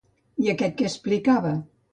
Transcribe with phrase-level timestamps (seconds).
[0.45, 1.57] I aquest què explicava?